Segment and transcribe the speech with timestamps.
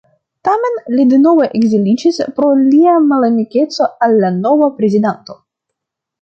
[0.47, 5.39] Tamen, li denove ekziliĝis pro lia malamikeco al la nova prezidanto.